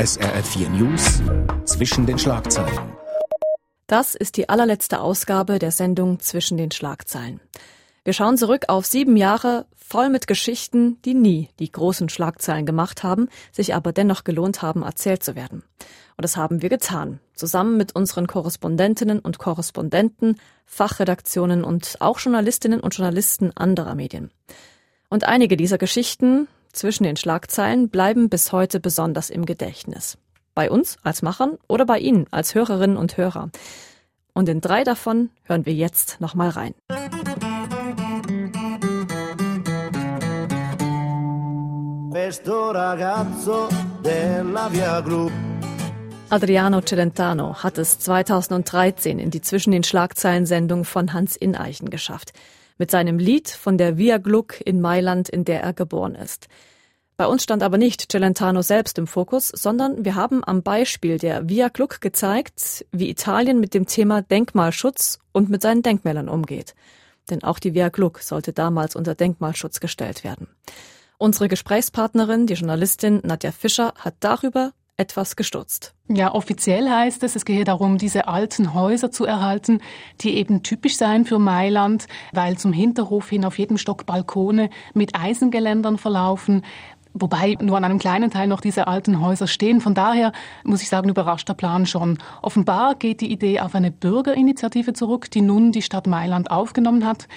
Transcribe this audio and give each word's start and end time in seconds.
SRF 0.00 0.50
4 0.50 0.68
News 0.68 1.20
zwischen 1.64 2.06
den 2.06 2.20
Schlagzeilen. 2.20 2.92
Das 3.88 4.14
ist 4.14 4.36
die 4.36 4.48
allerletzte 4.48 5.00
Ausgabe 5.00 5.58
der 5.58 5.72
Sendung 5.72 6.20
Zwischen 6.20 6.56
den 6.56 6.70
Schlagzeilen. 6.70 7.40
Wir 8.04 8.12
schauen 8.12 8.36
zurück 8.36 8.66
auf 8.68 8.86
sieben 8.86 9.16
Jahre 9.16 9.66
voll 9.74 10.08
mit 10.08 10.28
Geschichten, 10.28 11.02
die 11.02 11.14
nie 11.14 11.48
die 11.58 11.72
großen 11.72 12.08
Schlagzeilen 12.10 12.64
gemacht 12.64 13.02
haben, 13.02 13.28
sich 13.50 13.74
aber 13.74 13.90
dennoch 13.90 14.22
gelohnt 14.22 14.62
haben, 14.62 14.84
erzählt 14.84 15.24
zu 15.24 15.34
werden. 15.34 15.64
Und 16.16 16.22
das 16.22 16.36
haben 16.36 16.62
wir 16.62 16.68
getan, 16.68 17.18
zusammen 17.34 17.76
mit 17.76 17.96
unseren 17.96 18.28
Korrespondentinnen 18.28 19.18
und 19.18 19.40
Korrespondenten, 19.40 20.38
Fachredaktionen 20.64 21.64
und 21.64 21.96
auch 21.98 22.20
Journalistinnen 22.20 22.78
und 22.78 22.94
Journalisten 22.96 23.50
anderer 23.56 23.96
Medien. 23.96 24.30
Und 25.10 25.24
einige 25.24 25.56
dieser 25.56 25.78
Geschichten 25.78 26.46
zwischen 26.72 27.04
den 27.04 27.16
Schlagzeilen 27.16 27.88
bleiben 27.88 28.28
bis 28.28 28.52
heute 28.52 28.80
besonders 28.80 29.30
im 29.30 29.46
Gedächtnis. 29.46 30.18
Bei 30.54 30.70
uns 30.70 30.96
als 31.02 31.22
Machern 31.22 31.58
oder 31.68 31.86
bei 31.86 31.98
Ihnen 31.98 32.26
als 32.30 32.54
Hörerinnen 32.54 32.96
und 32.96 33.16
Hörer. 33.16 33.50
Und 34.34 34.48
in 34.48 34.60
drei 34.60 34.84
davon 34.84 35.30
hören 35.44 35.66
wir 35.66 35.74
jetzt 35.74 36.20
nochmal 36.20 36.50
rein. 36.50 36.74
Adriano 46.30 46.82
Celentano 46.82 47.62
hat 47.62 47.78
es 47.78 47.98
2013 48.00 49.18
in 49.18 49.30
die 49.30 49.40
Zwischen 49.40 49.70
den 49.70 49.82
Schlagzeilen 49.82 50.44
Sendung 50.44 50.84
von 50.84 51.12
Hans 51.12 51.36
Ineichen 51.36 51.88
geschafft 51.90 52.32
mit 52.78 52.90
seinem 52.90 53.18
Lied 53.18 53.48
von 53.48 53.76
der 53.76 53.98
Via 53.98 54.18
Gluck 54.18 54.60
in 54.64 54.80
Mailand, 54.80 55.28
in 55.28 55.44
der 55.44 55.62
er 55.62 55.72
geboren 55.72 56.14
ist. 56.14 56.48
Bei 57.16 57.26
uns 57.26 57.42
stand 57.42 57.64
aber 57.64 57.78
nicht 57.78 58.12
Celentano 58.12 58.62
selbst 58.62 58.96
im 58.96 59.08
Fokus, 59.08 59.48
sondern 59.48 60.04
wir 60.04 60.14
haben 60.14 60.44
am 60.44 60.62
Beispiel 60.62 61.18
der 61.18 61.48
Via 61.48 61.68
Gluck 61.68 62.00
gezeigt, 62.00 62.86
wie 62.92 63.10
Italien 63.10 63.58
mit 63.58 63.74
dem 63.74 63.86
Thema 63.86 64.22
Denkmalschutz 64.22 65.18
und 65.32 65.50
mit 65.50 65.60
seinen 65.60 65.82
Denkmälern 65.82 66.28
umgeht. 66.28 66.76
Denn 67.28 67.42
auch 67.42 67.58
die 67.58 67.74
Via 67.74 67.88
Gluck 67.88 68.20
sollte 68.20 68.52
damals 68.52 68.94
unter 68.94 69.16
Denkmalschutz 69.16 69.80
gestellt 69.80 70.22
werden. 70.22 70.46
Unsere 71.18 71.48
Gesprächspartnerin, 71.48 72.46
die 72.46 72.54
Journalistin 72.54 73.20
Nadja 73.24 73.50
Fischer, 73.50 73.94
hat 73.96 74.14
darüber 74.20 74.72
etwas 74.98 75.36
gestutzt. 75.36 75.94
Ja, 76.08 76.34
offiziell 76.34 76.90
heißt 76.90 77.22
es, 77.22 77.36
es 77.36 77.44
gehe 77.44 77.64
darum, 77.64 77.98
diese 77.98 78.26
alten 78.26 78.74
Häuser 78.74 79.10
zu 79.10 79.24
erhalten, 79.24 79.80
die 80.20 80.36
eben 80.36 80.62
typisch 80.62 80.96
seien 80.96 81.24
für 81.24 81.38
Mailand, 81.38 82.08
weil 82.32 82.58
zum 82.58 82.72
Hinterhof 82.72 83.28
hin 83.28 83.44
auf 83.44 83.58
jedem 83.58 83.78
Stock 83.78 84.06
Balkone 84.06 84.70
mit 84.94 85.14
Eisengeländern 85.14 85.98
verlaufen, 85.98 86.64
wobei 87.14 87.56
nur 87.60 87.76
an 87.76 87.84
einem 87.84 88.00
kleinen 88.00 88.30
Teil 88.30 88.48
noch 88.48 88.60
diese 88.60 88.88
alten 88.88 89.20
Häuser 89.20 89.46
stehen. 89.46 89.80
Von 89.80 89.94
daher 89.94 90.32
muss 90.64 90.82
ich 90.82 90.88
sagen, 90.88 91.08
überrascht 91.08 91.48
der 91.48 91.54
Plan 91.54 91.86
schon. 91.86 92.18
Offenbar 92.42 92.96
geht 92.96 93.20
die 93.20 93.30
Idee 93.30 93.60
auf 93.60 93.76
eine 93.76 93.92
Bürgerinitiative 93.92 94.94
zurück, 94.94 95.30
die 95.30 95.42
nun 95.42 95.70
die 95.70 95.82
Stadt 95.82 96.08
Mailand 96.08 96.50
aufgenommen 96.50 97.06
hat. 97.06 97.28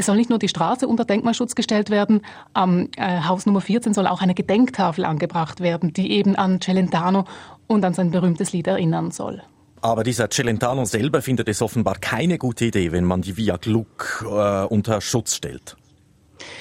Es 0.00 0.06
soll 0.06 0.16
nicht 0.16 0.30
nur 0.30 0.38
die 0.38 0.48
Straße 0.48 0.88
unter 0.88 1.04
Denkmalschutz 1.04 1.54
gestellt 1.54 1.90
werden, 1.90 2.22
am 2.54 2.88
äh, 2.96 3.20
Haus 3.20 3.44
Nummer 3.44 3.60
14 3.60 3.92
soll 3.92 4.06
auch 4.06 4.22
eine 4.22 4.32
Gedenktafel 4.32 5.04
angebracht 5.04 5.60
werden, 5.60 5.92
die 5.92 6.12
eben 6.12 6.36
an 6.36 6.58
Celentano 6.58 7.26
und 7.66 7.84
an 7.84 7.92
sein 7.92 8.10
berühmtes 8.10 8.54
Lied 8.54 8.66
erinnern 8.66 9.10
soll. 9.10 9.42
Aber 9.82 10.02
dieser 10.02 10.30
Celentano 10.30 10.86
selber 10.86 11.20
findet 11.20 11.50
es 11.50 11.60
offenbar 11.60 11.96
keine 11.96 12.38
gute 12.38 12.64
Idee, 12.64 12.92
wenn 12.92 13.04
man 13.04 13.20
die 13.20 13.36
Via 13.36 13.58
Gluck 13.58 14.24
äh, 14.26 14.64
unter 14.64 15.02
Schutz 15.02 15.34
stellt. 15.34 15.76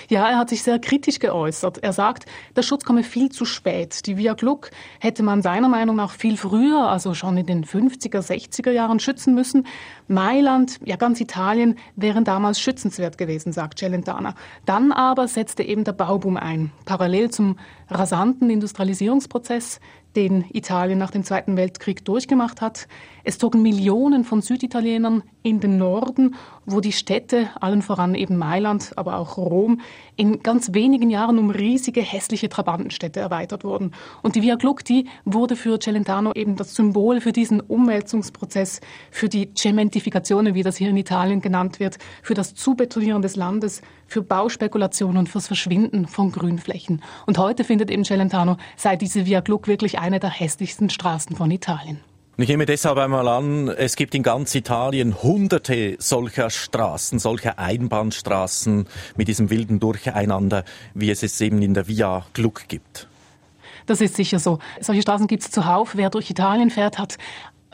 Ja, 0.09 0.29
er 0.29 0.37
hat 0.37 0.49
sich 0.49 0.63
sehr 0.63 0.79
kritisch 0.79 1.19
geäußert. 1.19 1.77
Er 1.83 1.93
sagt, 1.93 2.25
der 2.55 2.63
Schutz 2.63 2.83
komme 2.83 3.03
viel 3.03 3.29
zu 3.29 3.45
spät. 3.45 4.05
Die 4.05 4.17
Via 4.17 4.33
Gluck 4.33 4.71
hätte 4.99 5.23
man 5.23 5.41
seiner 5.41 5.69
Meinung 5.69 5.95
nach 5.95 6.11
viel 6.11 6.37
früher, 6.37 6.89
also 6.89 7.13
schon 7.13 7.37
in 7.37 7.45
den 7.45 7.65
50er, 7.65 8.19
60er 8.19 8.71
Jahren 8.71 8.99
schützen 8.99 9.33
müssen. 9.33 9.65
Mailand, 10.09 10.79
ja 10.83 10.95
ganz 10.95 11.21
Italien, 11.21 11.75
wären 11.95 12.23
damals 12.23 12.59
schützenswert 12.59 13.17
gewesen, 13.17 13.53
sagt 13.53 13.79
Celentana. 13.79 14.33
Dann 14.65 14.91
aber 14.91 15.27
setzte 15.27 15.63
eben 15.63 15.83
der 15.83 15.93
Bauboom 15.93 16.35
ein. 16.35 16.71
Parallel 16.85 17.29
zum 17.29 17.57
rasanten 17.89 18.49
Industrialisierungsprozess 18.49 19.79
den 20.15 20.45
Italien 20.51 20.97
nach 20.97 21.11
dem 21.11 21.23
Zweiten 21.23 21.55
Weltkrieg 21.55 22.03
durchgemacht 22.03 22.61
hat. 22.61 22.87
Es 23.23 23.37
zogen 23.37 23.61
Millionen 23.61 24.23
von 24.23 24.41
Süditalienern 24.41 25.23
in 25.43 25.59
den 25.59 25.77
Norden, 25.77 26.35
wo 26.65 26.81
die 26.81 26.91
Städte, 26.91 27.49
allen 27.59 27.81
voran 27.81 28.15
eben 28.15 28.35
Mailand, 28.35 28.93
aber 28.95 29.17
auch 29.17 29.37
Rom, 29.37 29.81
in 30.15 30.41
ganz 30.41 30.73
wenigen 30.73 31.09
Jahren 31.09 31.37
um 31.37 31.51
riesige, 31.51 32.01
hässliche 32.01 32.49
Trabantenstädte 32.49 33.19
erweitert 33.19 33.63
wurden. 33.63 33.91
Und 34.23 34.35
die 34.35 34.41
Via 34.41 34.55
Glucti 34.55 35.07
wurde 35.25 35.55
für 35.55 35.79
Celentano 35.79 36.33
eben 36.33 36.55
das 36.55 36.73
Symbol 36.73 37.21
für 37.21 37.31
diesen 37.31 37.61
Umwälzungsprozess, 37.61 38.81
für 39.11 39.29
die 39.29 39.53
Cementificazione, 39.99 40.53
wie 40.53 40.63
das 40.63 40.77
hier 40.77 40.89
in 40.89 40.97
Italien 40.97 41.41
genannt 41.41 41.79
wird, 41.79 41.97
für 42.23 42.33
das 42.33 42.55
Zubetonieren 42.55 43.21
des 43.21 43.35
Landes, 43.35 43.81
für 44.07 44.21
Bauspekulationen 44.21 45.17
und 45.17 45.29
fürs 45.29 45.47
Verschwinden 45.47 46.07
von 46.07 46.31
Grünflächen. 46.31 47.01
Und 47.25 47.37
heute 47.37 47.63
findet 47.63 47.91
eben 47.91 48.05
Celentano, 48.05 48.57
sei 48.77 48.95
diese 48.95 49.25
Via 49.25 49.41
Gluck 49.41 49.67
wirklich 49.67 49.99
eine 49.99 50.19
der 50.19 50.29
hässlichsten 50.29 50.89
Straßen 50.89 51.35
von 51.35 51.51
Italien. 51.51 51.99
Ich 52.37 52.47
nehme 52.47 52.65
deshalb 52.65 52.97
einmal 52.97 53.27
an, 53.27 53.67
es 53.67 53.97
gibt 53.97 54.15
in 54.15 54.23
ganz 54.23 54.55
Italien 54.55 55.21
hunderte 55.21 55.97
solcher 55.99 56.49
Straßen, 56.49 57.19
solcher 57.19 57.59
Einbahnstraßen 57.59 58.87
mit 59.17 59.27
diesem 59.27 59.49
wilden 59.49 59.81
Durcheinander, 59.81 60.63
wie 60.93 61.11
es 61.11 61.21
es 61.21 61.39
eben 61.41 61.61
in 61.61 61.73
der 61.73 61.89
Via 61.89 62.25
Gluck 62.33 62.69
gibt. 62.69 63.09
Das 63.89 64.01
ist 64.01 64.15
sicher 64.15 64.37
so. 64.37 64.59
Solche 64.79 65.01
Straßen 65.01 65.25
gibt 65.25 65.41
es 65.41 65.49
zuhauf. 65.49 65.97
Wer 65.97 66.11
durch 66.11 66.29
Italien 66.29 66.69
fährt, 66.69 66.99
hat 66.99 67.17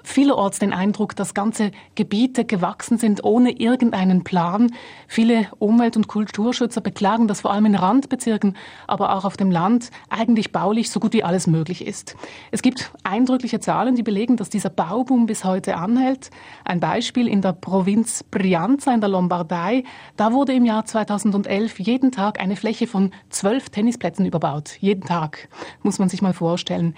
vielerorts 0.06 0.60
den 0.60 0.74
Eindruck, 0.74 1.16
dass 1.16 1.34
ganze 1.34 1.72
Gebiete 1.96 2.46
gewachsen 2.46 2.98
sind 2.98 3.24
ohne 3.24 3.52
irgendeinen 3.52 4.24
Plan. 4.24 4.72
Viele 5.08 5.48
Umwelt- 5.60 5.98
und 5.98 6.08
Kulturschützer 6.08 6.82
beklagen, 6.82 7.28
dass 7.28 7.42
vor 7.42 7.52
allem 7.52 7.66
in 7.66 7.76
Randbezirken, 7.76 8.56
aber 8.88 9.16
auch 9.16 9.26
auf 9.26 9.38
dem 9.38 9.52
Land 9.52 9.92
eigentlich 10.10 10.52
baulich 10.52 10.90
so 10.90 11.00
gut 11.00 11.14
wie 11.14 11.24
alles 11.24 11.48
möglich 11.48 11.86
ist. 11.86 12.16
Es 12.52 12.62
gibt 12.62 12.92
eindrückliche 13.04 13.60
Zahlen, 13.60 13.96
die 13.96 14.04
belegen, 14.04 14.38
dass 14.38 14.50
dieser 14.50 14.70
Bauboom 14.70 15.26
bis 15.26 15.44
heute 15.44 15.78
anhält. 15.78 16.30
Ein 16.64 16.80
Beispiel 16.80 17.28
in 17.28 17.42
der 17.42 17.54
Provinz 17.54 18.24
Brianza 18.24 18.94
in 18.94 19.02
der 19.02 19.10
Lombardei. 19.10 19.84
Da 20.18 20.32
wurde 20.32 20.54
im 20.54 20.66
Jahr 20.66 20.86
2011 20.86 21.80
jeden 21.80 22.12
Tag 22.12 22.40
eine 22.40 22.56
Fläche 22.56 22.88
von 22.88 23.12
zwölf 23.30 23.70
Tennisplätzen 23.70 24.26
überbaut. 24.26 24.78
Jeden 24.80 25.06
Tag. 25.06 25.50
Muss 25.84 26.00
man 26.00 26.10
sich 26.10 26.22
mal 26.22 26.34
vorstellen. 26.34 26.96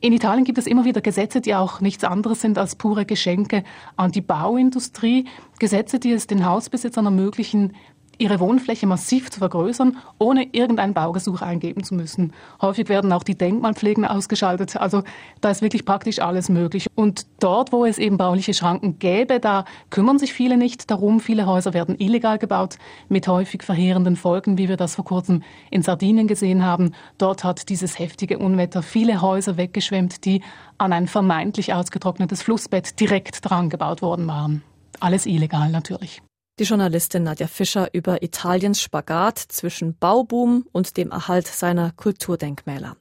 In 0.00 0.12
Italien 0.12 0.44
gibt 0.44 0.58
es 0.58 0.68
immer 0.68 0.84
wieder 0.84 1.00
Gesetze, 1.00 1.40
die 1.40 1.56
auch 1.56 1.80
nichts 1.80 2.04
anderes 2.04 2.40
sind 2.40 2.56
als 2.56 2.76
pure 2.76 3.04
Geschenke 3.04 3.64
an 3.96 4.12
die 4.12 4.20
Bauindustrie. 4.20 5.24
Gesetze, 5.58 5.98
die 5.98 6.12
es 6.12 6.28
den 6.28 6.46
Hausbesitzern 6.46 7.04
ermöglichen, 7.04 7.74
ihre 8.18 8.40
Wohnfläche 8.40 8.86
massiv 8.86 9.30
zu 9.30 9.38
vergrößern, 9.38 9.96
ohne 10.18 10.48
irgendein 10.52 10.92
Baugesuch 10.92 11.40
eingeben 11.40 11.84
zu 11.84 11.94
müssen. 11.94 12.32
Häufig 12.60 12.88
werden 12.88 13.12
auch 13.12 13.22
die 13.22 13.36
Denkmalpflegen 13.36 14.04
ausgeschaltet. 14.04 14.76
Also 14.76 15.04
da 15.40 15.50
ist 15.50 15.62
wirklich 15.62 15.84
praktisch 15.84 16.18
alles 16.18 16.48
möglich. 16.48 16.86
Und 16.94 17.26
dort, 17.40 17.72
wo 17.72 17.84
es 17.84 17.98
eben 17.98 18.16
bauliche 18.18 18.54
Schranken 18.54 18.98
gäbe, 18.98 19.40
da 19.40 19.64
kümmern 19.90 20.18
sich 20.18 20.32
viele 20.32 20.56
nicht 20.56 20.90
darum. 20.90 21.20
Viele 21.20 21.46
Häuser 21.46 21.72
werden 21.74 21.96
illegal 21.98 22.38
gebaut, 22.38 22.76
mit 23.08 23.28
häufig 23.28 23.62
verheerenden 23.62 24.16
Folgen, 24.16 24.58
wie 24.58 24.68
wir 24.68 24.76
das 24.76 24.96
vor 24.96 25.04
kurzem 25.04 25.42
in 25.70 25.82
Sardinien 25.82 26.26
gesehen 26.26 26.64
haben. 26.64 26.92
Dort 27.18 27.44
hat 27.44 27.68
dieses 27.68 27.98
heftige 27.98 28.38
Unwetter 28.38 28.82
viele 28.82 29.22
Häuser 29.22 29.56
weggeschwemmt, 29.56 30.24
die 30.24 30.42
an 30.76 30.92
ein 30.92 31.06
vermeintlich 31.06 31.72
ausgetrocknetes 31.72 32.42
Flussbett 32.42 32.98
direkt 33.00 33.48
dran 33.48 33.70
gebaut 33.70 34.02
worden 34.02 34.26
waren. 34.26 34.62
Alles 35.00 35.26
illegal 35.26 35.70
natürlich. 35.70 36.20
Die 36.58 36.64
Journalistin 36.64 37.22
Nadja 37.22 37.46
Fischer 37.46 37.88
über 37.92 38.20
Italiens 38.20 38.82
Spagat 38.82 39.38
zwischen 39.38 39.96
Bauboom 39.96 40.66
und 40.72 40.96
dem 40.96 41.12
Erhalt 41.12 41.46
seiner 41.46 41.92
Kulturdenkmäler. 41.92 42.96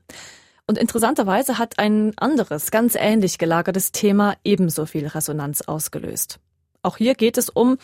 Und 0.67 0.77
interessanterweise 0.77 1.57
hat 1.57 1.79
ein 1.79 2.15
anderes, 2.17 2.69
ganz 2.69 2.93
ähnlich 2.93 3.39
gelagertes 3.39 3.91
Thema 3.91 4.35
ebenso 4.43 4.85
viel 4.85 5.07
Resonanz 5.07 5.61
ausgelöst. 5.61 6.39
Auch 6.83 6.97
hier 6.97 7.15
geht 7.15 7.39
es 7.39 7.49
um, 7.49 7.79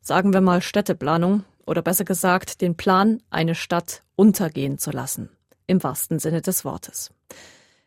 sagen 0.00 0.32
wir 0.32 0.40
mal, 0.40 0.62
Städteplanung 0.62 1.44
oder 1.66 1.82
besser 1.82 2.06
gesagt 2.06 2.62
den 2.62 2.78
Plan, 2.78 3.20
eine 3.28 3.54
Stadt 3.54 4.04
untergehen 4.16 4.78
zu 4.78 4.92
lassen. 4.92 5.28
Im 5.66 5.82
wahrsten 5.82 6.20
Sinne 6.20 6.40
des 6.40 6.64
Wortes. 6.64 7.10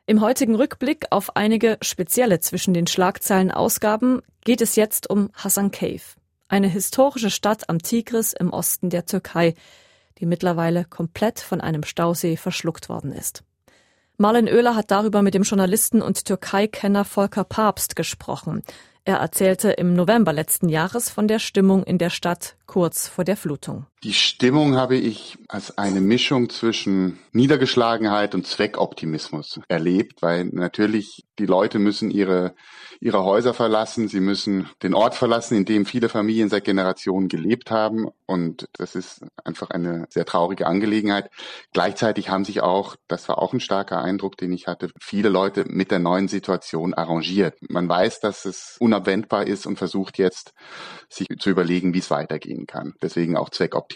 Im 0.06 0.22
heutigen 0.22 0.54
Rückblick 0.54 1.08
auf 1.10 1.36
einige 1.36 1.80
spezielle 1.82 2.40
zwischen 2.40 2.76
den 2.76 2.86
Schlagzeilen 2.86 3.50
Ausgaben 3.50 4.22
geht 4.44 4.62
es 4.62 4.76
jetzt 4.76 5.10
um 5.10 5.32
Hassan 5.34 5.72
Cave 5.72 6.21
eine 6.52 6.68
historische 6.68 7.30
Stadt 7.30 7.70
am 7.70 7.80
Tigris 7.80 8.34
im 8.34 8.52
Osten 8.52 8.90
der 8.90 9.06
Türkei, 9.06 9.56
die 10.18 10.26
mittlerweile 10.26 10.86
komplett 10.86 11.40
von 11.40 11.62
einem 11.62 11.84
Stausee 11.84 12.36
verschluckt 12.36 12.90
worden 12.90 13.14
ist. 13.14 13.44
Marlen 14.18 14.48
Oehler 14.48 14.76
hat 14.76 14.92
darüber 14.92 15.22
mit 15.22 15.34
dem 15.34 15.44
Journalisten 15.44 16.02
und 16.02 16.26
Türkei-Kenner 16.26 17.06
Volker 17.06 17.44
Papst 17.44 17.96
gesprochen. 17.96 18.62
Er 19.06 19.18
erzählte 19.18 19.72
im 19.72 19.94
November 19.94 20.34
letzten 20.34 20.70
Jahres 20.70 21.10
von 21.10 21.28
der 21.28 21.40
Stimmung 21.40 21.84
in 21.84 21.98
der 21.98 22.12
Stadt 22.12 22.58
kurz 22.68 23.08
vor 23.08 23.24
der 23.24 23.38
Flutung. 23.38 23.88
Die 24.04 24.14
Stimmung 24.14 24.78
habe 24.78 24.96
ich 24.96 25.38
als 25.48 25.78
eine 25.78 26.02
Mischung 26.02 26.50
zwischen 26.50 27.20
Niedergeschlagenheit 27.34 28.34
und 28.34 28.48
Zweckoptimismus 28.48 29.60
erlebt, 29.68 30.24
weil 30.24 30.46
natürlich 30.46 31.28
die 31.38 31.46
Leute 31.46 31.78
müssen 31.78 32.10
ihre, 32.10 32.56
ihre 33.00 33.24
Häuser 33.24 33.54
verlassen, 33.54 34.08
sie 34.08 34.20
müssen 34.20 34.68
den 34.82 34.96
Ort 34.96 35.14
verlassen, 35.14 35.56
in 35.56 35.66
dem 35.66 35.86
viele 35.86 36.10
Familien 36.10 36.50
seit 36.50 36.64
Generationen 36.64 37.28
gelebt 37.28 37.70
haben. 37.70 38.08
Und 38.26 38.68
das 38.74 38.96
ist 38.96 39.24
einfach 39.44 39.70
eine 39.70 40.08
sehr 40.10 40.26
traurige 40.26 40.66
Angelegenheit. 40.66 41.30
Gleichzeitig 41.72 42.30
haben 42.30 42.44
sich 42.44 42.62
auch, 42.62 42.96
das 43.08 43.30
war 43.30 43.38
auch 43.38 43.54
ein 43.54 43.60
starker 43.60 44.02
Eindruck, 44.02 44.36
den 44.36 44.52
ich 44.52 44.66
hatte, 44.66 44.90
viele 45.00 45.30
Leute 45.30 45.66
mit 45.68 45.92
der 45.92 46.00
neuen 46.00 46.28
Situation 46.28 46.96
arrangiert. 46.96 47.56
Man 47.70 47.88
weiß, 47.88 48.20
dass 48.20 48.46
es 48.46 48.78
unabwendbar 48.80 49.46
ist 49.46 49.68
und 49.68 49.78
versucht 49.78 50.18
jetzt, 50.18 50.54
sich 51.08 51.28
zu 51.40 51.52
überlegen, 51.52 51.94
wie 51.94 52.00
es 52.00 52.10
weitergehen 52.10 52.66
kann. 52.66 52.94
Deswegen 53.02 53.38
auch 53.38 53.50
Zweckoptimismus. 53.50 53.91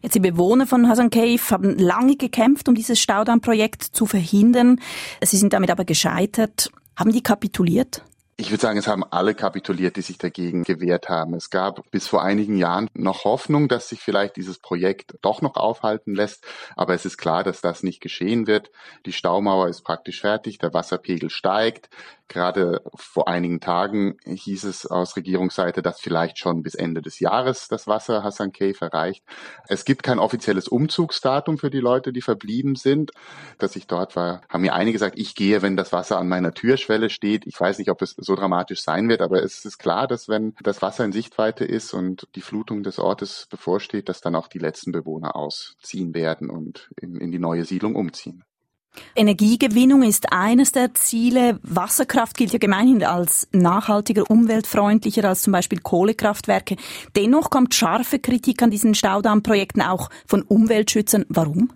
Jetzt 0.00 0.14
die 0.14 0.20
Bewohner 0.20 0.66
von 0.66 0.88
Hasan 0.88 1.10
Cave 1.10 1.40
haben 1.50 1.78
lange 1.78 2.16
gekämpft, 2.16 2.68
um 2.68 2.74
dieses 2.74 3.00
Staudammprojekt 3.00 3.82
zu 3.82 4.06
verhindern. 4.06 4.80
Sie 5.22 5.36
sind 5.36 5.52
damit 5.52 5.70
aber 5.70 5.84
gescheitert. 5.84 6.70
Haben 6.96 7.12
die 7.12 7.22
kapituliert? 7.22 8.02
Ich 8.42 8.50
würde 8.50 8.60
sagen, 8.60 8.76
es 8.76 8.88
haben 8.88 9.04
alle 9.04 9.36
kapituliert, 9.36 9.94
die 9.94 10.02
sich 10.02 10.18
dagegen 10.18 10.64
gewehrt 10.64 11.08
haben. 11.08 11.34
Es 11.34 11.48
gab 11.48 11.88
bis 11.92 12.08
vor 12.08 12.24
einigen 12.24 12.56
Jahren 12.56 12.90
noch 12.92 13.22
Hoffnung, 13.22 13.68
dass 13.68 13.88
sich 13.88 14.00
vielleicht 14.00 14.34
dieses 14.34 14.58
Projekt 14.58 15.14
doch 15.22 15.42
noch 15.42 15.54
aufhalten 15.54 16.12
lässt. 16.12 16.44
Aber 16.74 16.92
es 16.92 17.04
ist 17.04 17.18
klar, 17.18 17.44
dass 17.44 17.60
das 17.60 17.84
nicht 17.84 18.00
geschehen 18.00 18.48
wird. 18.48 18.72
Die 19.06 19.12
Staumauer 19.12 19.68
ist 19.68 19.82
praktisch 19.82 20.22
fertig, 20.22 20.58
der 20.58 20.74
Wasserpegel 20.74 21.30
steigt. 21.30 21.88
Gerade 22.26 22.80
vor 22.94 23.28
einigen 23.28 23.60
Tagen 23.60 24.16
hieß 24.24 24.64
es 24.64 24.86
aus 24.86 25.16
Regierungsseite, 25.16 25.82
dass 25.82 26.00
vielleicht 26.00 26.38
schon 26.38 26.62
bis 26.62 26.74
Ende 26.74 27.02
des 27.02 27.20
Jahres 27.20 27.68
das 27.68 27.86
Wasser 27.86 28.24
Hassan 28.24 28.52
Cave 28.52 28.80
erreicht. 28.80 29.22
Es 29.68 29.84
gibt 29.84 30.02
kein 30.02 30.18
offizielles 30.18 30.66
Umzugsdatum 30.66 31.58
für 31.58 31.68
die 31.68 31.80
Leute, 31.80 32.10
die 32.10 32.22
verblieben 32.22 32.74
sind. 32.74 33.10
Dass 33.58 33.76
ich 33.76 33.86
dort 33.86 34.16
war, 34.16 34.40
haben 34.48 34.62
mir 34.62 34.72
einige 34.72 34.94
gesagt, 34.94 35.18
ich 35.18 35.34
gehe, 35.34 35.60
wenn 35.60 35.76
das 35.76 35.92
Wasser 35.92 36.18
an 36.18 36.26
meiner 36.26 36.54
Türschwelle 36.54 37.10
steht. 37.10 37.46
Ich 37.46 37.60
weiß 37.60 37.78
nicht, 37.78 37.90
ob 37.90 38.00
es 38.00 38.14
so 38.16 38.31
dramatisch 38.34 38.82
sein 38.82 39.08
wird, 39.08 39.20
aber 39.20 39.42
es 39.42 39.64
ist 39.64 39.78
klar, 39.78 40.06
dass 40.06 40.28
wenn 40.28 40.54
das 40.62 40.82
Wasser 40.82 41.04
in 41.04 41.12
Sichtweite 41.12 41.64
ist 41.64 41.94
und 41.94 42.28
die 42.34 42.40
Flutung 42.40 42.82
des 42.82 42.98
Ortes 42.98 43.46
bevorsteht, 43.50 44.08
dass 44.08 44.20
dann 44.20 44.34
auch 44.34 44.48
die 44.48 44.58
letzten 44.58 44.92
Bewohner 44.92 45.36
ausziehen 45.36 46.14
werden 46.14 46.50
und 46.50 46.90
in, 47.00 47.16
in 47.16 47.30
die 47.30 47.38
neue 47.38 47.64
Siedlung 47.64 47.94
umziehen. 47.94 48.44
Energiegewinnung 49.14 50.02
ist 50.02 50.32
eines 50.32 50.72
der 50.72 50.94
Ziele. 50.94 51.58
Wasserkraft 51.62 52.36
gilt 52.36 52.52
ja 52.52 52.58
gemeinhin 52.58 53.02
als 53.04 53.48
nachhaltiger, 53.52 54.30
umweltfreundlicher 54.30 55.24
als 55.24 55.42
zum 55.42 55.52
Beispiel 55.52 55.78
Kohlekraftwerke. 55.80 56.76
Dennoch 57.16 57.50
kommt 57.50 57.74
scharfe 57.74 58.18
Kritik 58.18 58.62
an 58.62 58.70
diesen 58.70 58.94
Staudammprojekten 58.94 59.82
auch 59.82 60.10
von 60.26 60.42
Umweltschützern. 60.42 61.24
Warum? 61.28 61.72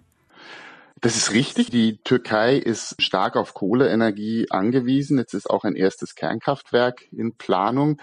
Das 1.06 1.14
ist 1.14 1.30
richtig. 1.30 1.70
Die 1.70 1.98
Türkei 2.02 2.56
ist 2.56 3.00
stark 3.00 3.36
auf 3.36 3.54
Kohleenergie 3.54 4.48
angewiesen. 4.50 5.18
Jetzt 5.18 5.34
ist 5.34 5.48
auch 5.48 5.62
ein 5.62 5.76
erstes 5.76 6.16
Kernkraftwerk 6.16 7.06
in 7.12 7.36
Planung. 7.36 7.98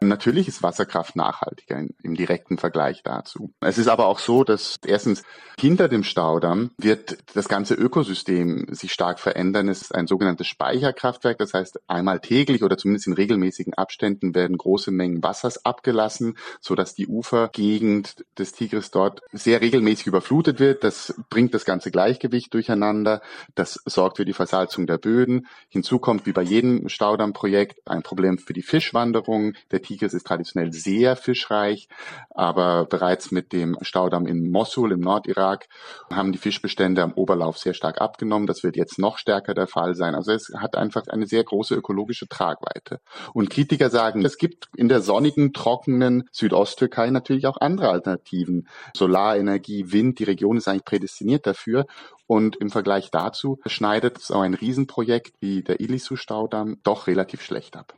Natürlich 0.00 0.48
ist 0.48 0.60
Wasserkraft 0.60 1.14
nachhaltiger 1.14 1.84
im 2.02 2.16
direkten 2.16 2.58
Vergleich 2.58 3.04
dazu. 3.04 3.52
Es 3.60 3.78
ist 3.78 3.86
aber 3.86 4.06
auch 4.06 4.18
so, 4.18 4.42
dass 4.42 4.74
erstens 4.84 5.22
hinter 5.60 5.86
dem 5.86 6.02
Staudamm 6.02 6.72
wird 6.78 7.18
das 7.32 7.46
ganze 7.46 7.74
Ökosystem 7.74 8.66
sich 8.70 8.92
stark 8.92 9.20
verändern. 9.20 9.68
Es 9.68 9.82
ist 9.82 9.94
ein 9.94 10.08
sogenanntes 10.08 10.48
Speicherkraftwerk. 10.48 11.38
Das 11.38 11.54
heißt, 11.54 11.78
einmal 11.86 12.18
täglich 12.18 12.64
oder 12.64 12.76
zumindest 12.76 13.06
in 13.06 13.12
regelmäßigen 13.12 13.74
Abständen 13.74 14.34
werden 14.34 14.56
große 14.56 14.90
Mengen 14.90 15.22
Wassers 15.22 15.64
abgelassen, 15.64 16.36
sodass 16.60 16.96
die 16.96 17.06
Ufergegend 17.06 18.24
des 18.36 18.50
Tigris 18.50 18.90
dort 18.90 19.20
sehr 19.30 19.60
regelmäßig 19.60 20.08
überflutet 20.08 20.58
wird. 20.58 20.82
Das 20.82 21.14
bringt 21.30 21.54
das 21.54 21.64
ganze 21.64 21.92
Gleichgewicht 21.92 22.47
Durcheinander. 22.50 23.20
Das 23.54 23.80
sorgt 23.84 24.18
für 24.18 24.24
die 24.24 24.32
Versalzung 24.32 24.86
der 24.86 24.98
Böden. 24.98 25.46
Hinzu 25.68 25.98
kommt 25.98 26.26
wie 26.26 26.32
bei 26.32 26.42
jedem 26.42 26.88
Staudammprojekt 26.88 27.80
ein 27.86 28.02
Problem 28.02 28.38
für 28.38 28.52
die 28.52 28.62
Fischwanderung. 28.62 29.54
Der 29.70 29.82
Tigris 29.82 30.14
ist 30.14 30.26
traditionell 30.26 30.72
sehr 30.72 31.16
fischreich, 31.16 31.88
aber 32.30 32.86
bereits 32.86 33.30
mit 33.30 33.52
dem 33.52 33.76
Staudamm 33.82 34.26
in 34.26 34.50
Mosul 34.50 34.92
im 34.92 35.00
Nordirak 35.00 35.68
haben 36.12 36.32
die 36.32 36.38
Fischbestände 36.38 37.02
am 37.02 37.12
Oberlauf 37.12 37.58
sehr 37.58 37.74
stark 37.74 38.00
abgenommen. 38.00 38.46
Das 38.46 38.62
wird 38.62 38.76
jetzt 38.76 38.98
noch 38.98 39.18
stärker 39.18 39.54
der 39.54 39.66
Fall 39.66 39.94
sein. 39.94 40.14
Also 40.14 40.32
es 40.32 40.52
hat 40.56 40.76
einfach 40.76 41.06
eine 41.08 41.26
sehr 41.26 41.44
große 41.44 41.74
ökologische 41.74 42.28
Tragweite. 42.28 43.00
Und 43.34 43.50
Kritiker 43.50 43.90
sagen, 43.90 44.24
es 44.24 44.38
gibt 44.38 44.68
in 44.76 44.88
der 44.88 45.00
sonnigen, 45.00 45.52
trockenen 45.52 46.28
Südosttürkei 46.32 47.10
natürlich 47.10 47.46
auch 47.46 47.60
andere 47.60 47.90
Alternativen. 47.90 48.68
Solarenergie, 48.96 49.92
Wind, 49.92 50.18
die 50.18 50.24
Region 50.24 50.56
ist 50.56 50.68
eigentlich 50.68 50.84
prädestiniert 50.84 51.46
dafür. 51.46 51.86
Und 52.28 52.56
im 52.56 52.70
Vergleich 52.70 53.10
dazu 53.10 53.58
schneidet 53.66 54.18
so 54.20 54.34
ein 54.34 54.52
Riesenprojekt 54.52 55.32
wie 55.40 55.62
der 55.62 55.80
Ilisu-Staudamm 55.80 56.76
doch 56.84 57.06
relativ 57.06 57.42
schlecht 57.42 57.74
ab. 57.74 57.94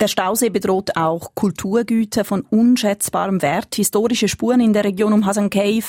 Der 0.00 0.08
Stausee 0.08 0.48
bedroht 0.48 0.96
auch 0.96 1.34
Kulturgüter 1.34 2.24
von 2.24 2.40
unschätzbarem 2.40 3.42
Wert. 3.42 3.74
Historische 3.74 4.26
Spuren 4.26 4.60
in 4.60 4.72
der 4.72 4.84
Region 4.84 5.12
um 5.12 5.26
Hasan 5.26 5.50
Cave 5.50 5.84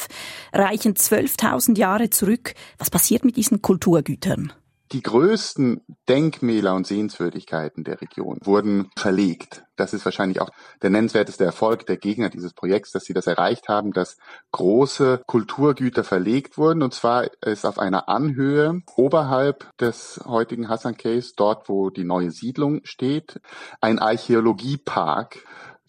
reichen 0.51 0.93
12.000 0.93 1.77
Jahre 1.77 2.09
zurück. 2.09 2.53
Was 2.77 2.91
passiert 2.91 3.23
mit 3.23 3.37
diesen 3.37 3.61
Kulturgütern? 3.61 4.51
Die 4.91 5.01
größten 5.01 5.81
Denkmäler 6.07 6.75
und 6.75 6.85
Sehenswürdigkeiten 6.85 7.85
der 7.85 8.01
Region 8.01 8.39
wurden 8.43 8.89
verlegt. 8.95 9.62
Das 9.75 9.93
ist 9.93 10.05
wahrscheinlich 10.05 10.39
auch 10.39 10.49
der 10.81 10.89
nennenswerteste 10.89 11.43
Erfolg 11.43 11.85
der 11.85 11.97
Gegner 11.97 12.29
dieses 12.29 12.53
Projekts, 12.53 12.91
dass 12.91 13.05
sie 13.05 13.13
das 13.13 13.27
erreicht 13.27 13.69
haben, 13.69 13.91
dass 13.91 14.17
große 14.51 15.23
Kulturgüter 15.25 16.03
verlegt 16.03 16.57
wurden. 16.57 16.83
Und 16.83 16.93
zwar 16.93 17.27
ist 17.41 17.65
auf 17.65 17.79
einer 17.79 18.07
Anhöhe 18.09 18.81
oberhalb 18.95 19.75
des 19.77 20.21
heutigen 20.25 20.69
Hassan 20.69 20.97
Caves, 20.97 21.33
dort 21.35 21.69
wo 21.69 21.89
die 21.89 22.03
neue 22.03 22.31
Siedlung 22.31 22.81
steht, 22.83 23.39
ein 23.81 23.99
Archäologiepark 23.99 25.43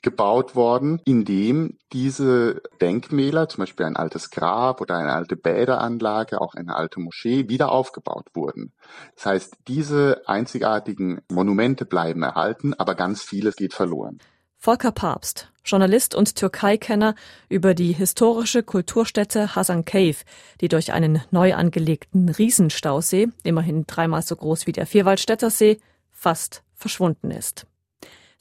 gebaut 0.05 0.55
worden, 0.55 1.01
in 1.05 1.25
dem 1.25 1.79
diese 1.93 2.63
Denkmäler, 2.81 3.49
zum 3.49 3.63
Beispiel 3.63 3.87
ein 3.87 3.97
altes 3.97 4.31
Grab 4.31 4.81
oder 4.81 4.97
eine 4.97 5.13
alte 5.13 5.35
Bäderanlage, 5.35 6.41
auch 6.41 6.55
eine 6.55 6.77
alte 6.77 7.01
Moschee, 7.01 7.49
wieder 7.49 7.73
aufgebaut 7.73 8.29
wurden. 8.35 8.73
Das 9.17 9.27
heißt, 9.27 9.57
diese 9.67 10.23
einzigartigen 10.27 11.23
Monumente 11.29 11.87
bleiben 11.87 12.23
erhalten, 12.23 12.75
aber 12.75 12.95
ganz 12.95 13.23
vieles 13.23 13.57
geht 13.57 13.75
verloren. 13.75 14.19
Volker 14.59 14.93
Papst, 14.93 15.51
Journalist 15.65 16.15
und 16.15 16.37
Türkei-Kenner 16.37 17.15
über 17.49 17.75
die 17.75 17.93
historische 17.93 18.63
Kulturstätte 18.63 19.57
Hasan 19.57 19.85
Cave, 19.85 20.17
die 20.61 20.69
durch 20.69 20.93
einen 20.93 21.23
neu 21.31 21.55
angelegten 21.55 22.29
Riesenstausee, 22.29 23.29
immerhin 23.43 23.87
dreimal 23.87 24.23
so 24.23 24.37
groß 24.37 24.67
wie 24.67 24.73
der 24.73 24.87
Vierwaldstätter 24.87 25.51
See, 25.51 25.81
fast 26.13 26.63
verschwunden 26.75 27.31
ist. 27.31 27.67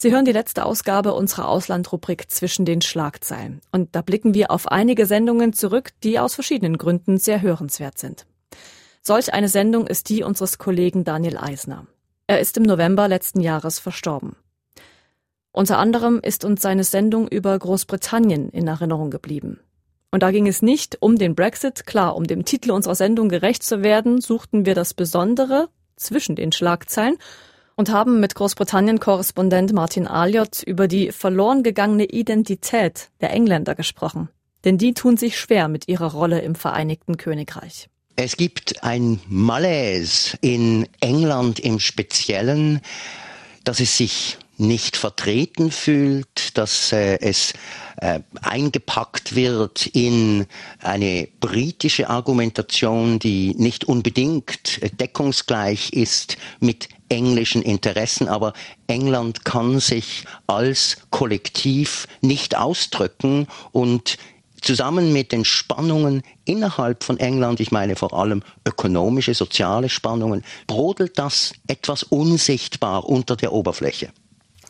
Sie 0.03 0.11
hören 0.11 0.25
die 0.25 0.33
letzte 0.33 0.65
Ausgabe 0.65 1.13
unserer 1.13 1.47
Auslandrubrik 1.47 2.29
zwischen 2.29 2.65
den 2.65 2.81
Schlagzeilen. 2.81 3.61
Und 3.71 3.95
da 3.95 4.01
blicken 4.01 4.33
wir 4.33 4.51
auf 4.51 4.67
einige 4.67 5.05
Sendungen 5.05 5.53
zurück, 5.53 5.91
die 6.03 6.19
aus 6.19 6.33
verschiedenen 6.33 6.77
Gründen 6.77 7.17
sehr 7.17 7.41
hörenswert 7.41 7.97
sind. 7.97 8.25
Solch 9.01 9.33
eine 9.33 9.47
Sendung 9.47 9.87
ist 9.87 10.09
die 10.09 10.23
unseres 10.23 10.57
Kollegen 10.57 11.05
Daniel 11.05 11.37
Eisner. 11.37 11.87
Er 12.27 12.41
ist 12.41 12.57
im 12.57 12.63
November 12.63 13.07
letzten 13.07 13.39
Jahres 13.39 13.79
verstorben. 13.79 14.35
Unter 15.53 15.77
anderem 15.77 16.19
ist 16.21 16.43
uns 16.43 16.61
seine 16.61 16.83
Sendung 16.83 17.29
über 17.29 17.57
Großbritannien 17.57 18.49
in 18.49 18.67
Erinnerung 18.67 19.09
geblieben. 19.09 19.61
Und 20.11 20.21
da 20.21 20.31
ging 20.31 20.47
es 20.47 20.61
nicht 20.61 20.97
um 20.99 21.17
den 21.17 21.33
Brexit, 21.33 21.85
klar, 21.85 22.17
um 22.17 22.25
dem 22.25 22.43
Titel 22.43 22.71
unserer 22.71 22.95
Sendung 22.95 23.29
gerecht 23.29 23.63
zu 23.63 23.83
werden, 23.83 24.19
suchten 24.19 24.65
wir 24.65 24.75
das 24.75 24.93
Besondere 24.93 25.69
zwischen 25.95 26.35
den 26.35 26.51
Schlagzeilen 26.51 27.15
und 27.75 27.89
haben 27.89 28.19
mit 28.19 28.35
Großbritannien-Korrespondent 28.35 29.73
Martin 29.73 30.07
Aliot 30.07 30.63
über 30.63 30.87
die 30.87 31.11
verloren 31.11 31.63
gegangene 31.63 32.05
Identität 32.05 33.09
der 33.21 33.31
Engländer 33.31 33.75
gesprochen. 33.75 34.29
Denn 34.63 34.77
die 34.77 34.93
tun 34.93 35.17
sich 35.17 35.37
schwer 35.39 35.67
mit 35.67 35.87
ihrer 35.87 36.11
Rolle 36.11 36.41
im 36.41 36.55
Vereinigten 36.55 37.17
Königreich. 37.17 37.89
Es 38.15 38.37
gibt 38.37 38.83
ein 38.83 39.19
Malaise 39.27 40.37
in 40.41 40.87
England 40.99 41.59
im 41.59 41.79
Speziellen, 41.79 42.81
dass 43.63 43.79
es 43.79 43.97
sich 43.97 44.37
nicht 44.57 44.97
vertreten 44.97 45.71
fühlt, 45.71 46.57
dass 46.57 46.91
äh, 46.91 47.17
es 47.19 47.53
äh, 47.97 48.19
eingepackt 48.41 49.35
wird 49.35 49.87
in 49.87 50.45
eine 50.79 51.27
britische 51.39 52.09
Argumentation, 52.09 53.19
die 53.19 53.55
nicht 53.57 53.85
unbedingt 53.85 54.79
deckungsgleich 54.99 55.93
ist 55.93 56.37
mit 56.59 56.89
englischen 57.09 57.61
Interessen, 57.61 58.27
aber 58.27 58.53
England 58.87 59.45
kann 59.45 59.79
sich 59.79 60.25
als 60.47 60.97
Kollektiv 61.09 62.07
nicht 62.21 62.57
ausdrücken 62.57 63.47
und 63.71 64.17
zusammen 64.61 65.13
mit 65.13 65.31
den 65.31 65.45
Spannungen 65.45 66.23
innerhalb 66.45 67.03
von 67.03 67.19
England, 67.19 67.59
ich 67.59 67.71
meine 67.71 67.95
vor 67.95 68.13
allem 68.13 68.43
ökonomische, 68.65 69.33
soziale 69.33 69.89
Spannungen, 69.89 70.43
brodelt 70.67 71.19
das 71.19 71.53
etwas 71.67 72.03
unsichtbar 72.03 73.05
unter 73.05 73.35
der 73.35 73.51
Oberfläche. 73.51 74.11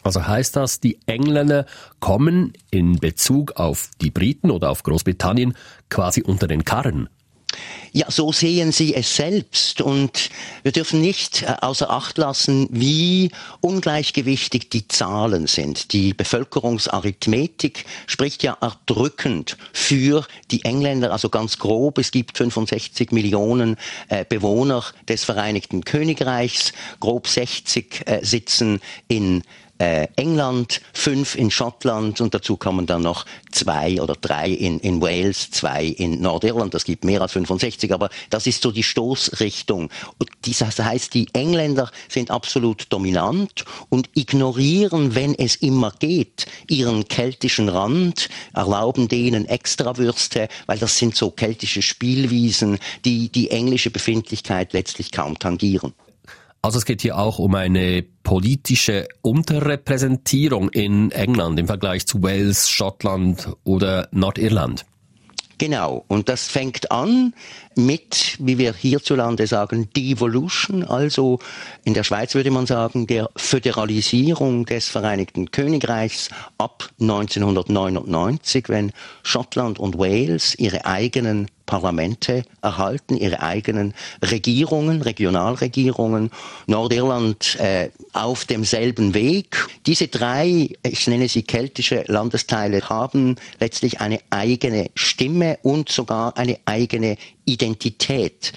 Also 0.04 0.28
heißt 0.28 0.56
das, 0.56 0.80
die 0.80 1.00
Engländer 1.06 1.66
kommen 2.00 2.54
in 2.72 3.00
Bezug 3.00 3.54
auf 3.54 3.90
die 4.02 4.12
Briten 4.12 4.52
oder 4.52 4.70
auf 4.70 4.84
Großbritannien 4.84 5.56
quasi 5.90 6.22
unter 6.22 6.48
den 6.48 6.66
Karren? 6.66 7.10
Ja, 7.92 8.10
so 8.10 8.32
sehen 8.32 8.72
sie 8.72 8.96
es 8.96 9.16
selbst. 9.16 9.82
Und 9.82 10.32
wir 10.64 10.72
dürfen 10.72 11.00
nicht 11.02 11.44
äh, 11.44 11.54
außer 11.62 11.90
Acht 11.90 12.18
lassen, 12.18 12.68
wie 12.72 13.30
ungleichgewichtig 13.62 14.70
die 14.70 14.88
Zahlen 14.88 15.46
sind. 15.46 15.94
Die 15.94 16.14
Bevölkerungsarithmetik 16.14 17.86
spricht 18.08 18.42
ja 18.42 18.58
erdrückend 18.60 19.58
für 19.74 20.26
die 20.50 20.66
Engländer, 20.66 21.12
also 21.12 21.30
ganz 21.30 21.60
grob. 21.60 22.00
Es 22.00 22.10
gibt 22.10 22.38
65 22.38 23.12
Millionen 23.12 23.78
äh, 24.10 24.26
Bewohner 24.28 24.84
des 25.08 25.24
Vereinigten 25.24 25.86
Königreichs. 25.86 26.74
Grob 27.00 27.28
60 27.28 28.08
äh, 28.08 28.20
sitzen 28.24 28.82
in 29.08 29.44
äh, 29.80 30.08
England, 30.16 30.82
fünf 30.94 31.36
in 31.36 31.52
Schottland 31.52 32.22
und 32.22 32.34
dazu 32.34 32.58
kommen 32.58 32.86
dann 32.86 33.02
noch 33.02 33.26
zwei 33.52 34.02
oder 34.02 34.16
drei 34.16 34.50
in, 34.50 34.80
in 34.80 35.02
Wales, 35.02 35.52
zwei 35.52 35.86
in 35.86 36.22
Nordirland. 36.22 36.74
Das 36.74 36.86
gibt 36.86 37.04
mehr 37.04 37.22
als 37.22 37.34
65, 37.34 37.92
aber 37.94 38.10
das 38.30 38.48
ist 38.48 38.62
so 38.62 38.72
die 38.72 38.84
Stoßrichtung. 38.84 39.90
Und 40.20 40.30
das 40.46 40.80
heißt, 40.80 41.14
die 41.14 41.28
Engländer 41.34 41.92
sind 42.08 42.32
absolut 42.32 42.86
dominant 42.90 43.66
und 43.90 44.10
ignorieren, 44.14 45.16
wenn 45.16 45.34
es 45.36 45.56
immer 45.58 45.92
geht, 46.00 46.46
ihren 46.68 47.08
keltischen 47.08 47.70
Rand, 47.70 48.30
erlauben 48.54 49.08
denen 49.08 49.48
Extrawürste, 49.48 50.48
weil 50.66 50.78
das 50.78 50.98
sind 50.98 51.16
so 51.16 51.32
keltische 51.32 51.82
Spielwiesen, 51.82 52.80
die 53.06 53.30
die 53.30 53.52
englische 53.52 53.90
Befindlichkeit 53.90 54.74
letztlich 54.74 55.12
kaum 55.12 55.38
tangieren. 55.40 55.94
Also 56.66 56.78
es 56.78 56.86
geht 56.86 57.02
hier 57.02 57.18
auch 57.18 57.40
um 57.40 57.56
eine 57.56 58.06
politische 58.24 59.10
Unterrepräsentierung 59.22 60.70
in 60.70 61.12
England 61.12 61.60
im 61.60 61.68
Vergleich 61.68 62.08
zu 62.08 62.24
Wales, 62.24 62.70
Schottland 62.70 63.50
oder 63.66 64.08
Nordirland. 64.12 64.86
Genau, 65.58 66.06
und 66.08 66.30
das 66.30 66.48
fängt 66.48 66.90
an 66.90 67.34
mit, 67.76 68.38
wie 68.40 68.58
wir 68.58 68.74
hierzulande 68.74 69.46
sagen, 69.46 69.90
Devolution, 69.96 70.84
also 70.84 71.40
in 71.84 71.94
der 71.94 72.04
Schweiz 72.04 72.34
würde 72.34 72.50
man 72.50 72.66
sagen, 72.66 73.08
der 73.08 73.30
Föderalisierung 73.36 74.66
des 74.66 74.88
Vereinigten 74.88 75.52
Königreichs 75.52 76.30
ab 76.58 76.90
1999, 77.00 78.70
wenn 78.70 78.94
Schottland 79.22 79.80
und 79.80 79.98
Wales 79.98 80.56
ihre 80.56 80.86
eigenen 80.86 81.50
Parlamente 81.66 82.44
erhalten, 82.62 83.18
ihre 83.18 83.42
eigenen 83.42 83.94
Regierungen, 84.22 85.02
Regionalregierungen, 85.02 86.32
Nordirland 86.68 87.58
äh, 87.60 87.90
auf 88.14 88.46
demselben 88.46 89.14
Weg. 89.14 89.68
Diese 89.86 90.08
drei, 90.08 90.70
ich 90.84 91.08
nenne 91.08 91.28
sie 91.28 91.44
keltische 91.44 92.04
Landesteile, 92.08 92.90
haben 92.90 93.36
letztlich 93.60 94.02
eine 94.02 94.20
eigene 94.30 94.90
Stimme 94.96 95.58
und 95.64 95.90
sogar 95.90 96.38
eine 96.38 96.60
eigene 96.66 97.18
Identität. 97.46 98.54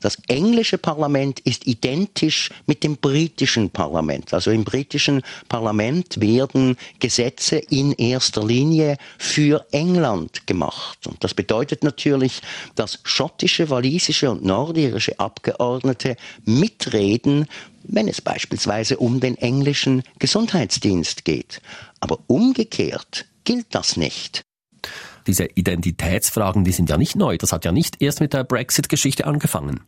Das 0.00 0.16
englische 0.28 0.78
Parlament 0.78 1.40
ist 1.40 1.66
identisch 1.66 2.50
mit 2.66 2.82
dem 2.82 2.96
britischen 2.96 3.70
Parlament. 3.70 4.32
Also 4.32 4.50
im 4.50 4.64
britischen 4.64 5.22
Parlament 5.48 6.20
werden 6.20 6.76
Gesetze 6.98 7.56
in 7.56 7.92
erster 7.92 8.44
Linie 8.44 8.96
für 9.18 9.66
England 9.72 10.46
gemacht. 10.46 11.06
Und 11.06 11.22
das 11.22 11.34
bedeutet 11.34 11.84
natürlich, 11.84 12.40
dass 12.74 13.00
schottische, 13.04 13.68
walisische 13.68 14.30
und 14.30 14.44
nordirische 14.44 15.18
Abgeordnete 15.20 16.16
mitreden, 16.44 17.46
wenn 17.82 18.08
es 18.08 18.20
beispielsweise 18.20 18.96
um 18.96 19.20
den 19.20 19.36
englischen 19.36 20.02
Gesundheitsdienst 20.18 21.24
geht. 21.24 21.60
Aber 22.00 22.18
umgekehrt 22.26 23.26
gilt 23.44 23.66
das 23.70 23.96
nicht 23.96 24.42
diese 25.26 25.46
Identitätsfragen, 25.46 26.64
die 26.64 26.72
sind 26.72 26.90
ja 26.90 26.96
nicht 26.96 27.16
neu. 27.16 27.36
Das 27.36 27.52
hat 27.52 27.64
ja 27.64 27.72
nicht 27.72 28.00
erst 28.00 28.20
mit 28.20 28.32
der 28.32 28.44
Brexit-Geschichte 28.44 29.26
angefangen. 29.26 29.80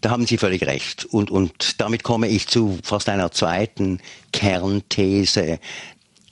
Da 0.00 0.10
haben 0.10 0.26
Sie 0.26 0.38
völlig 0.38 0.64
recht. 0.64 1.04
Und, 1.04 1.30
und 1.30 1.80
damit 1.80 2.02
komme 2.02 2.28
ich 2.28 2.48
zu 2.48 2.78
fast 2.82 3.08
einer 3.08 3.30
zweiten 3.30 4.00
Kernthese. 4.32 5.58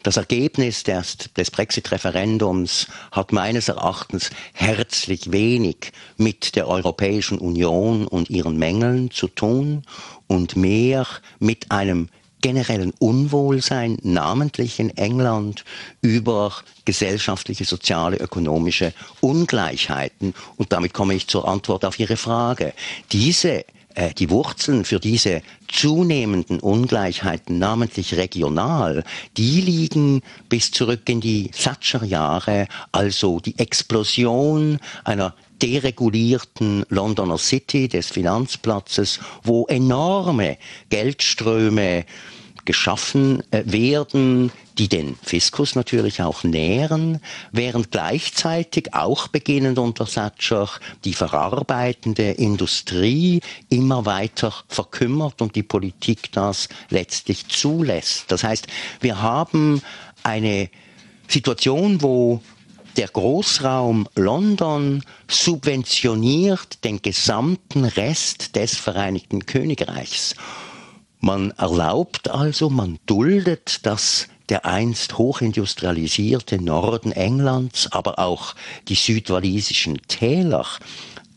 Das 0.03 0.17
Ergebnis 0.17 0.85
des, 0.85 1.17
des 1.37 1.51
Brexit-Referendums 1.51 2.87
hat 3.11 3.33
meines 3.33 3.69
Erachtens 3.69 4.31
herzlich 4.53 5.33
wenig 5.33 5.91
mit 6.17 6.55
der 6.55 6.69
Europäischen 6.69 7.39
Union 7.39 8.07
und 8.07 8.31
ihren 8.31 8.57
Mängeln 8.57 9.11
zu 9.11 9.27
tun 9.27 9.83
und 10.29 10.55
mehr 10.55 11.07
mit 11.41 11.73
einem 11.73 12.09
generellen 12.41 12.93
Unwohlsein, 12.99 13.99
namentlich 14.03 14.79
in 14.79 14.97
England, 14.97 15.65
über 16.01 16.53
gesellschaftliche, 16.85 17.65
soziale, 17.65 18.17
ökonomische 18.19 18.93
Ungleichheiten. 19.21 20.35
Und 20.57 20.73
damit 20.73 20.93
komme 20.93 21.15
ich 21.15 21.27
zur 21.27 21.49
Antwort 21.49 21.85
auf 21.85 21.99
Ihre 21.99 22.17
Frage. 22.17 22.73
Diese 23.13 23.65
äh, 23.97 24.13
die 24.15 24.31
Wurzeln 24.31 24.85
für 24.85 25.01
diese 25.01 25.43
zunehmenden 25.69 26.61
Ungleichheiten, 26.61 27.59
namentlich 27.59 28.15
regional, 28.15 29.03
die 29.37 29.61
liegen 29.63 30.23
bis 30.49 30.71
zurück 30.71 31.09
in 31.09 31.21
die 31.21 31.51
Thatcher-Jahre, 31.51 32.69
also 32.93 33.41
die 33.41 33.59
Explosion 33.59 34.79
einer 35.05 35.35
deregulierten 35.63 36.85
Londoner 36.91 37.39
City, 37.39 37.89
des 37.89 38.09
Finanzplatzes, 38.09 39.19
wo 39.43 39.65
enorme 39.67 40.59
Geldströme 40.91 42.05
geschaffen 42.67 43.43
äh, 43.51 43.63
werden, 43.65 44.53
die 44.77 44.89
den 44.89 45.17
Fiskus 45.23 45.75
natürlich 45.75 46.21
auch 46.21 46.45
nähren, 46.45 47.21
während 47.51 47.91
gleichzeitig 47.91 48.93
auch 48.93 49.29
beginnend 49.29 49.79
unter 49.79 50.05
Thatcher 50.05 50.69
die 51.05 51.15
verarbeitende 51.15 52.33
Industrie 52.33 53.41
immer 53.71 54.05
weiter 54.05 54.53
verkümmert 54.69 55.41
und 55.41 55.57
die 55.57 55.63
Politik 55.63 56.31
das 56.33 56.69
letztlich 56.91 57.49
zulässt. 57.49 58.31
Das 58.31 58.45
heißt, 58.45 58.67
wir 59.01 59.23
haben 59.23 59.81
eine 60.23 60.69
Situation, 61.29 62.03
wo 62.03 62.43
der 62.97 63.09
Großraum 63.09 64.09
London 64.15 65.03
subventioniert 65.29 66.83
den 66.85 67.03
gesamten 67.03 67.85
Rest 67.85 68.57
des 68.57 68.75
Vereinigten 68.75 69.45
Königreichs. 69.45 70.35
Man 71.27 71.51
erlaubt 71.57 72.31
also, 72.31 72.71
man 72.71 73.01
duldet, 73.07 73.85
dass 73.85 74.29
der 74.49 74.65
einst 74.65 75.19
hochindustrialisierte 75.19 76.63
Norden 76.63 77.11
Englands, 77.11 77.91
aber 77.91 78.21
auch 78.21 78.55
die 78.87 78.95
südwalisischen 78.95 80.01
Täler 80.07 80.65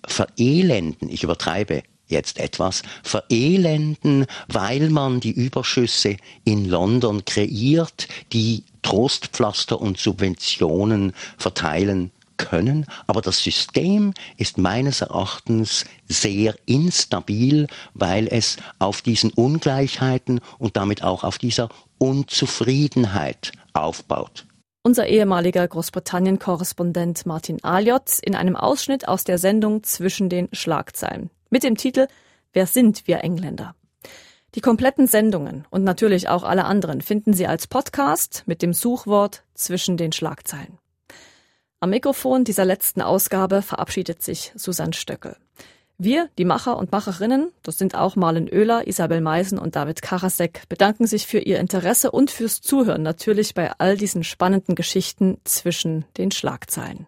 verelenden, 0.06 1.10
ich 1.10 1.24
übertreibe 1.24 1.82
jetzt 2.08 2.38
etwas, 2.38 2.84
verelenden, 3.02 4.28
weil 4.48 4.92
man 4.92 5.22
die 5.22 5.32
Überschüsse 5.32 6.18
in 6.44 6.66
London 6.66 7.26
kreiert, 7.26 8.08
die 8.32 8.66
Trostpflaster 8.84 9.82
und 9.82 9.98
Subventionen 9.98 11.14
verteilen 11.40 12.12
können, 12.40 12.88
aber 13.06 13.22
das 13.22 13.44
System 13.44 14.14
ist 14.38 14.58
meines 14.58 15.02
Erachtens 15.02 15.86
sehr 16.08 16.56
instabil, 16.66 17.68
weil 17.94 18.28
es 18.28 18.58
auf 18.80 19.04
diesen 19.04 19.30
Ungleichheiten 19.32 20.42
und 20.58 20.76
damit 20.76 21.04
auch 21.04 21.24
auf 21.24 21.38
dieser 21.38 21.70
Unzufriedenheit 22.00 23.52
aufbaut. 23.74 24.48
Unser 24.82 25.08
ehemaliger 25.08 25.68
Großbritannien-Korrespondent 25.68 27.26
Martin 27.26 27.64
Aljot 27.64 28.20
in 28.24 28.34
einem 28.34 28.56
Ausschnitt 28.56 29.08
aus 29.08 29.26
der 29.26 29.38
Sendung 29.38 29.84
Zwischen 29.84 30.30
den 30.30 30.48
Schlagzeilen 30.54 31.30
mit 31.50 31.64
dem 31.64 31.76
Titel 31.76 32.08
Wer 32.54 32.66
sind 32.66 33.06
wir 33.06 33.24
Engländer? 33.24 33.76
Die 34.56 34.62
kompletten 34.62 35.06
Sendungen 35.06 35.68
und 35.70 35.84
natürlich 35.84 36.30
auch 36.30 36.44
alle 36.44 36.66
anderen 36.66 37.02
finden 37.02 37.34
Sie 37.34 37.46
als 37.46 37.68
Podcast 37.68 38.44
mit 38.48 38.62
dem 38.62 38.74
Suchwort 38.74 39.44
Zwischen 39.54 39.98
den 39.98 40.12
Schlagzeilen. 40.12 40.80
Am 41.82 41.92
Mikrofon 41.92 42.44
dieser 42.44 42.66
letzten 42.66 43.02
Ausgabe 43.02 43.62
verabschiedet 43.62 44.22
sich 44.22 44.52
Susanne 44.56 44.92
Stöckel. 44.92 45.38
Wir, 45.98 46.30
die 46.38 46.44
Macher 46.44 46.78
und 46.78 46.92
Macherinnen, 46.92 47.54
das 47.64 47.78
sind 47.78 47.96
auch 47.96 48.18
Marlen 48.18 48.50
Oehler, 48.50 48.86
Isabel 48.86 49.22
Meisen 49.22 49.58
und 49.58 49.78
David 49.78 50.02
Karasek, 50.02 50.64
bedanken 50.68 51.08
sich 51.08 51.26
für 51.26 51.40
ihr 51.40 51.58
Interesse 51.58 52.12
und 52.12 52.32
fürs 52.32 52.60
Zuhören 52.60 53.02
natürlich 53.02 53.54
bei 53.54 53.72
all 53.78 53.96
diesen 53.96 54.26
spannenden 54.26 54.76
Geschichten 54.76 55.38
zwischen 55.46 56.04
den 56.18 56.32
Schlagzeilen. 56.32 57.08